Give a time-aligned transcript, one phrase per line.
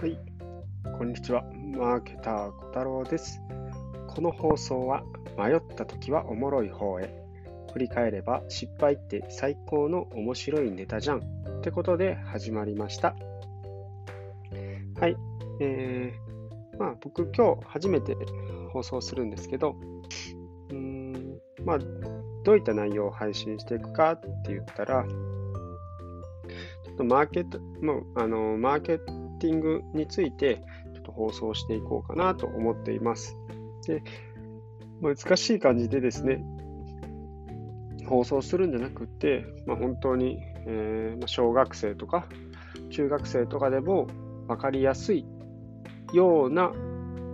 [0.00, 0.18] はい、
[0.96, 1.44] こんにちは。
[1.76, 3.38] マーケター小太郎です。
[4.08, 5.04] この放送は
[5.36, 7.14] 迷った時はおもろい方へ。
[7.74, 11.18] 振り返れば失敗って最高の面白いネタじゃん。
[11.18, 13.14] ってことで始まりました。
[14.98, 15.14] はい。
[15.60, 18.16] えー、まあ僕今日初めて
[18.72, 19.76] 放送するんですけど、
[20.70, 21.78] うーん、まあ
[22.44, 25.04] どういった内容を配信していくかって言ったら、
[26.86, 30.62] ちょっとマーケット、もうあのマーケットティングについて
[30.94, 33.36] ちょっと放送していこうかなと思っています。
[33.86, 34.02] で
[35.02, 36.44] 難しい感じでですね、
[38.06, 42.26] 放送するんじゃなくて、まあ、本当に、えー、小学生とか
[42.90, 44.08] 中学生とかでも
[44.46, 45.24] 分かりやすい
[46.12, 46.72] ような、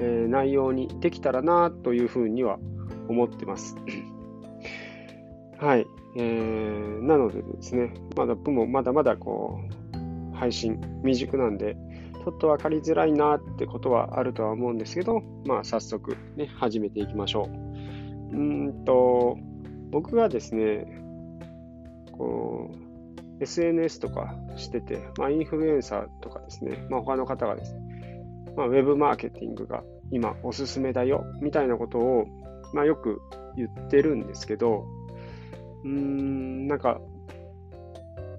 [0.00, 2.58] えー、内容にできたらなというふうには
[3.08, 3.76] 思ってます。
[5.58, 5.86] はい。
[6.16, 9.60] えー、なのでですね、まだもまだまだこ
[10.32, 11.76] う配信未熟なんで、
[12.22, 18.36] ちょっと分かりづらいなってことはあるとは思うんですけど、まあ、早速、ね、始めていきましょう。
[18.36, 19.36] うんと、
[19.90, 20.86] 僕がですね、
[22.12, 28.24] こう、SNS とかしてて、まあ、インフルエンサーとかですね、まあ、他の方がですね、
[28.56, 32.26] まあ、ウェブマーケティングが今おすすめだよみたいなことを、
[32.72, 33.20] まあ、よく
[33.56, 34.86] 言ってるんですけど、
[35.84, 37.00] うーん、なんか、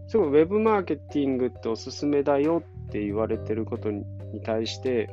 [0.08, 4.04] すごいウェブマーケティングっておすすめだよっって言われてることに
[4.44, 5.10] 対して、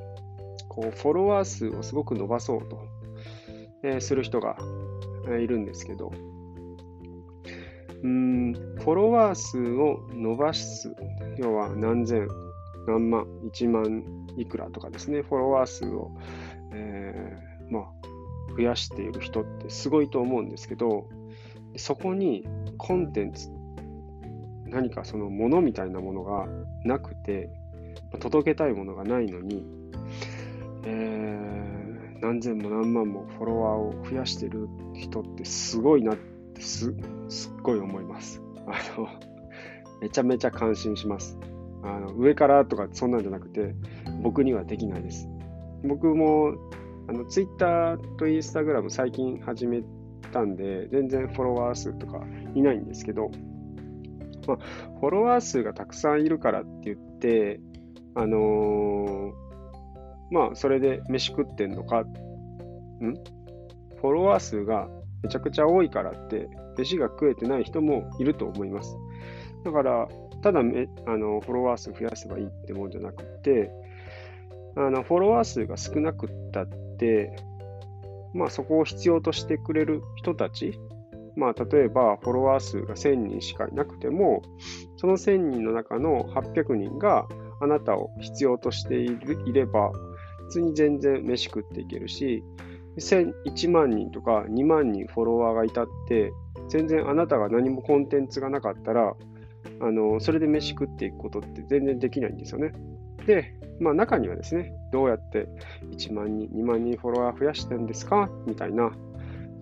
[0.69, 2.87] こうフォロワー数をすごく伸ばそうと、
[3.83, 4.57] えー、する人が
[5.39, 6.13] いるんですけど、
[8.03, 10.95] うん、フォロワー数を伸ばす、
[11.39, 12.29] 要は何千、
[12.87, 14.05] 何万、1万
[14.37, 16.13] いくらとかですね、フォロワー数を、
[16.73, 17.85] えー、まあ、
[18.57, 21.09] 増やしている人ってすごいと思うんですけど、
[21.77, 22.47] そこに
[22.79, 23.51] コンテンツ、
[24.67, 26.47] 何かそのものみたいなものが
[26.85, 27.51] なくて、
[28.19, 29.65] 届けたいものがないのに、
[30.85, 36.95] えー、何千も何万もフォロワーを増やしてる人ってすごいなってす
[37.29, 38.43] すっごい思います。
[38.67, 39.09] あの
[40.01, 41.39] めちゃめちゃ感心します。
[41.83, 43.75] あの上からとかそんなんじゃなくて
[44.23, 45.29] 僕にはできないです。
[45.83, 46.55] 僕も
[47.09, 49.83] あの Twitter と Instagram 最近始め
[50.33, 52.25] たんで全然フォロワー数とか
[52.55, 53.31] いないんですけど、
[54.47, 54.57] まあ、
[55.01, 57.61] フォロワー数がたくさんいるからって言って
[58.15, 59.33] あのー、
[60.31, 62.07] まあ、それで飯食ってんのか、ん？
[64.01, 64.89] フォロワー数が
[65.23, 66.49] めちゃくちゃ多いからって、
[66.79, 68.97] 飯が食えてない人もいると思います。
[69.65, 70.09] だから、
[70.43, 73.71] ただめあのフォロワー数増やせばいいってもんじゃなくて、
[74.77, 77.37] あのフォロワー数が少なくったって、
[78.33, 80.79] まあ、そこを必要としてくれる人たち、
[81.37, 84.43] まあ、例えばフォロワー数が1000人しかいなくても、
[84.97, 87.27] その1000人の中の800人が
[87.61, 89.93] あなたを必要としているいれば、
[90.47, 92.43] 普通に全然飯食っていけるし、
[92.97, 96.33] 1万人とか2万人フォロワーがいたって、
[96.69, 99.15] 全然あなたが何もコンテンツがなかったら、
[99.81, 102.73] あのそれで飯食っていくことって全然できないんですよね。
[103.27, 105.49] で、まあ、中にはですね、どうやって
[105.93, 108.31] 1万人、2万人フォロワー増やしてるんですか？
[108.47, 108.91] みたいな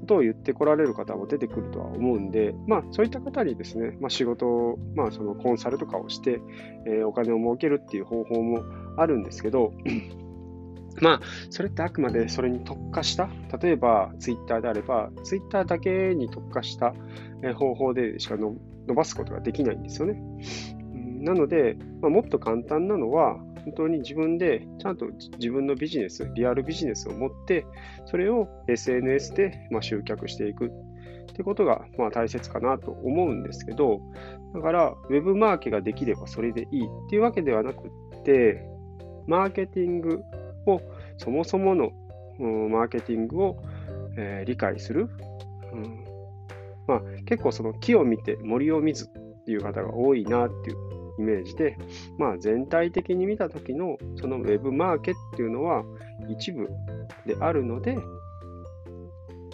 [0.01, 6.41] ことを言ってこられる方も出てくるとは思うんで、まあ、そういった方にですね、まあ、仕事を、まあ、そのコンサルとかをして、
[6.87, 8.63] えー、お金を儲けるっていう方法も
[8.97, 9.73] あるんですけど、
[11.01, 11.21] まあ、
[11.51, 13.29] それってあくまでそれに特化した、
[13.61, 16.95] 例えばツイッターであれば、ツイッターだけに特化した
[17.55, 18.57] 方法でしか伸
[18.95, 20.21] ばすことができないんですよね。
[21.21, 23.39] なので、まあ、もっと簡単なのは、
[23.69, 25.07] 本当に自分でちゃんと
[25.39, 27.67] 自分のビジネス、リアルビジネスを持って、
[28.07, 30.67] それを SNS でま集客していく。
[30.69, 34.01] ってことがまあ大切かなと思うんですけど、
[34.55, 36.87] だから、ウェブマーケができればそれでいい。
[36.87, 37.89] っていうわけではなく
[38.21, 38.67] って、
[39.27, 40.23] マーケティング
[40.67, 40.81] を、
[41.19, 41.93] そもそもの、
[42.39, 43.63] マーケティングを、
[44.17, 45.11] え、理解する、
[45.73, 46.05] うん。
[46.87, 50.88] まあ、結構その木を見て森を見ずっていう方が多いなっていう
[51.19, 51.77] イメージで、
[52.19, 55.85] まあ、全体的に見た時のそのウェブマーケっていうのは
[56.29, 56.69] 一部
[57.27, 57.99] であるので、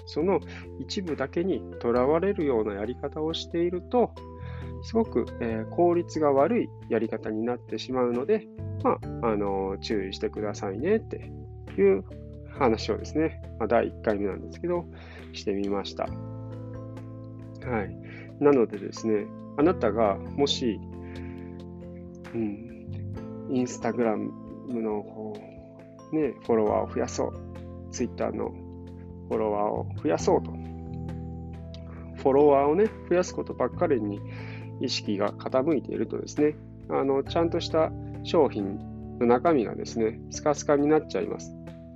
[0.07, 0.41] その
[0.79, 4.13] 一部だけにとらわれるようなやり方をしていると、
[4.83, 8.47] すごく、えー、効率が悪いやり方になってしまうので、
[8.83, 11.31] まあ、あの、注意してくださいねって
[11.79, 12.05] いう
[12.59, 14.85] 話をですね、ま、第1回目なんですけど、
[15.33, 16.05] してみました。
[16.05, 16.11] は
[17.83, 17.97] い。
[18.41, 19.27] なのでですね、
[19.57, 20.79] あなたがもし
[22.35, 24.33] うん、インスタグラム
[24.69, 25.33] の方、
[26.13, 27.33] ね、フォロワーを増やそう。
[27.91, 28.51] ツイッターの
[29.29, 30.51] フォロワーを増やそうと。
[32.17, 34.21] フォロワーをね、増やすことばっかりに
[34.81, 36.57] 意識が傾いているとですね、
[36.89, 37.91] あのちゃんとした
[38.25, 38.79] 商品
[39.21, 41.55] の中身がですね、スカスカになっちゃいます。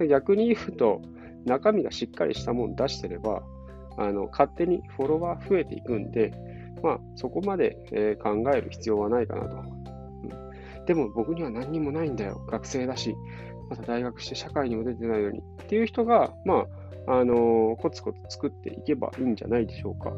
[0.09, 1.03] 逆に言うと、
[1.45, 3.43] 中身がしっかりしたもの出してれば、
[3.97, 6.33] あの勝手にフォロワー増えていくんで、
[6.83, 9.63] まあ、そこまで、えー、考える必要はないかなと、
[10.89, 12.41] でも僕には何にもないんだよ。
[12.51, 13.15] 学生だし、
[13.69, 16.65] また大学して社会にも出てないのにっていう人が、ま
[17.07, 20.15] あ、あのー、コツコツ作っていけばいいんじゃないでしょうか。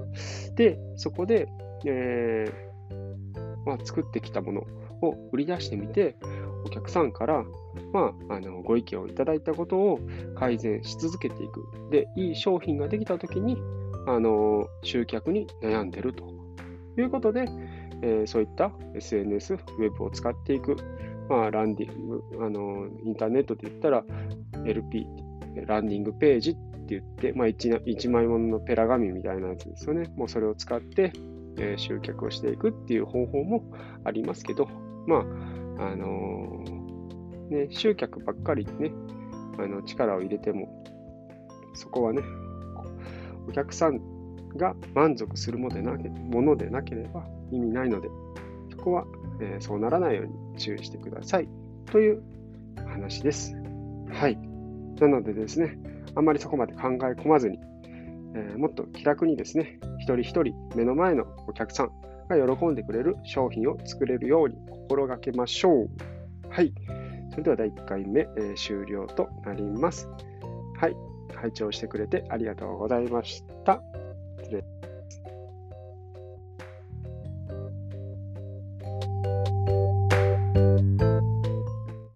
[0.55, 1.49] で、そこで、
[1.85, 4.61] えー、まあ、作ってきたもの
[5.03, 6.15] を売り出してみて、
[6.65, 7.45] お客さんから、
[7.93, 9.99] まあ、あのご意見をいただいたことを
[10.37, 11.65] 改善し続けていく。
[11.91, 13.57] で、いい商品ができたときに、
[14.07, 16.33] あの集客に悩んでると
[16.97, 17.47] いうことで、
[18.03, 20.77] えー、そういった SNS、ウェブを使っていく、
[21.29, 24.05] まあ、ランディング、あのインターネットで言ったら
[24.65, 25.07] LP、
[25.67, 30.11] ランディングページって言って、まあ1、1枚もののペラ紙みたいなやつですよね。
[30.17, 31.13] もうそれを使って、
[31.59, 33.63] えー、集客をしていくっていう方法も
[34.05, 34.67] ありますけど、
[35.07, 35.21] まあ、
[35.93, 38.93] あのー、ね、集客ばっかりね、
[39.59, 40.85] あの力を入れても、
[41.75, 42.23] そこはね、
[43.49, 44.01] お客さん
[44.57, 48.09] が満足するものでなけものでなければ意味ないので、
[48.71, 49.05] そこは、
[49.41, 51.49] えー、そうならないように注意してください
[51.87, 52.23] という
[52.77, 53.55] 話です。
[54.13, 54.39] はい。
[55.01, 55.79] なのでですね、
[56.15, 57.59] あんまりそこまで考え込まずに、
[58.35, 61.91] えー、もっと気楽にですね、一人一人目の前のお客さん
[62.29, 65.89] が喜んでくれる商品を作れるように心がけましょう。
[66.49, 66.73] はい。
[67.31, 70.09] それでは第1回目、えー、終了となります。
[70.79, 70.97] はい。
[71.37, 73.83] 拝聴してくれてありがとうございました。